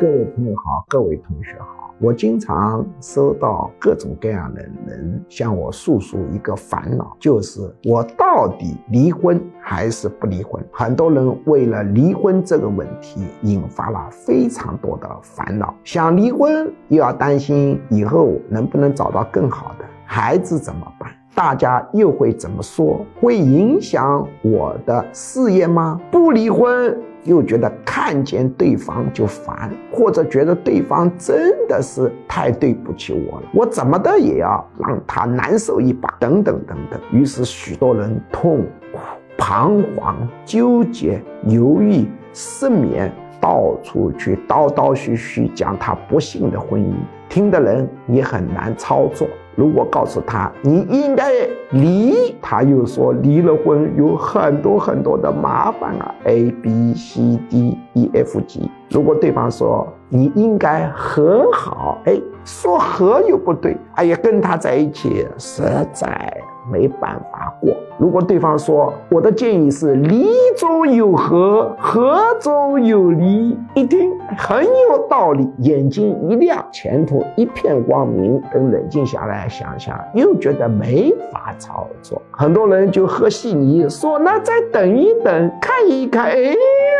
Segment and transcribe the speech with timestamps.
[0.00, 1.92] 各位朋友好，各位同学好。
[1.98, 10.64] 我经常收到各种各样的人向我诉说一个烦恼，就是我到底离婚还是不离婚？
[10.70, 15.74] 很多人为了离婚这个问题，引发了非常多的烦恼。
[15.82, 21.10] 想离婚，又要担心以后能不能找到更好的孩子怎么办？
[21.34, 23.04] 大家又会怎么说？
[23.20, 26.00] 会影响我的事业吗？
[26.12, 26.96] 不离婚。
[27.24, 37.00] 又觉得看见对方就烦，或者觉得对方真的是太对不起我了，我怎么的也要让他难受一把，等等等等。
[37.12, 38.98] 于是许多人痛苦、
[39.36, 46.92] 彷徨、纠结、犹豫、失眠，到处去叨叨絮絮讲他不幸的婚姻，
[47.28, 49.28] 听的人也很难操作。
[49.58, 51.32] 如果告诉他你应该
[51.72, 58.70] 离，他又说离了婚有很多很多的麻烦啊，A B C D E F G。
[58.88, 65.62] 如果对方说你应该和好，哎，说和又不对，哎呀，跟他在一起实
[65.92, 66.32] 在。
[66.70, 67.74] 没办法过。
[67.98, 78.40] 如果对方说我的建议是离中有和，合中有离，一听很有道理，眼睛一亮，前途一片光明。
[78.52, 82.22] 等冷静下来想想，又觉得没法操作。
[82.30, 86.54] 很多人就和稀泥说，那再等一等，看一看，哎，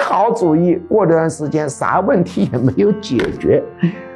[0.00, 0.76] 好主意。
[0.88, 3.60] 过段时间啥问题也没有解决。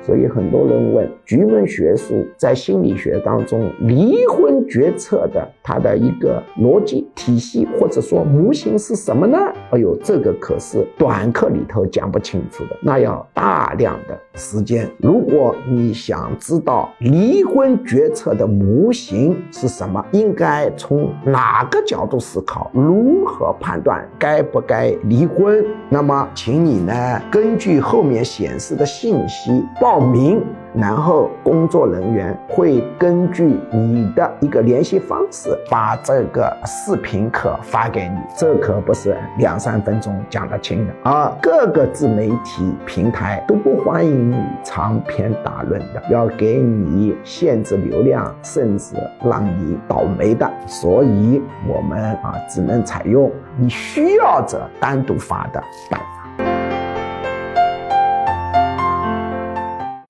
[0.03, 9.39] 所以很多人问，局门学术在心理学当中，离婚决策的它的一个逻辑体系或者说模型是什么呢？
[9.71, 14.89] 哎呦，这个可是短课里头讲不清楚的，那要大量的时间。
[14.99, 29.63] 如果你想知道离婚决策的模型是什么，应该从哪个角度思考，如何判断该不该离婚，那么请你呢，根据后面显示的信息。
[29.89, 30.45] 报名，
[30.75, 38.17] 然后工作人员会根据你的一个联系方式，把这个视频课发给你。
[38.37, 41.35] 这可不是两三分钟讲得清的啊！
[41.41, 50.47] 各个自媒体平台都不欢迎你长篇大论的，要给你限制流量，甚至让你倒霉的。
[50.67, 55.59] 所以我们啊，只能采用你需要者单独发的
[55.91, 55.99] 办